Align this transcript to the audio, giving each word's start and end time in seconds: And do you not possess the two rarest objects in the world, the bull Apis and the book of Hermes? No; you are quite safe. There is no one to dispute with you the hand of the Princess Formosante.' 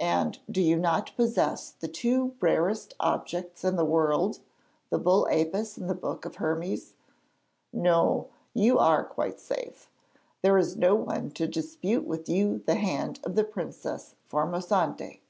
And 0.00 0.38
do 0.50 0.62
you 0.62 0.76
not 0.78 1.14
possess 1.14 1.72
the 1.72 1.88
two 1.88 2.34
rarest 2.40 2.94
objects 2.98 3.64
in 3.64 3.76
the 3.76 3.84
world, 3.84 4.38
the 4.88 4.96
bull 4.98 5.28
Apis 5.30 5.76
and 5.76 5.90
the 5.90 5.94
book 5.94 6.24
of 6.24 6.36
Hermes? 6.36 6.94
No; 7.70 8.30
you 8.54 8.78
are 8.78 9.04
quite 9.04 9.38
safe. 9.38 9.90
There 10.40 10.56
is 10.56 10.74
no 10.78 10.94
one 10.94 11.32
to 11.32 11.46
dispute 11.46 12.06
with 12.06 12.30
you 12.30 12.60
the 12.60 12.76
hand 12.76 13.20
of 13.24 13.34
the 13.34 13.44
Princess 13.44 14.14
Formosante.' 14.26 15.20